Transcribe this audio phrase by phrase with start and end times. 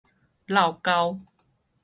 [0.47, 1.19] 落勾